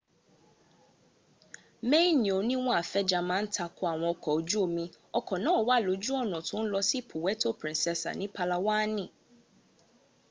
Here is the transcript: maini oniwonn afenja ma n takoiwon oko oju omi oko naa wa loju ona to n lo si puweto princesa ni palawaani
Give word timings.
maini 1.89 2.29
oniwonn 2.39 2.77
afenja 2.81 3.19
ma 3.29 3.37
n 3.43 3.45
takoiwon 3.55 4.05
oko 4.13 4.29
oju 4.37 4.57
omi 4.65 4.85
oko 5.19 5.33
naa 5.43 5.63
wa 5.67 5.77
loju 5.85 6.11
ona 6.23 6.37
to 6.47 6.55
n 6.63 6.65
lo 6.73 6.79
si 6.89 6.99
puweto 7.09 7.49
princesa 7.61 8.09
ni 8.19 8.25
palawaani 8.35 9.05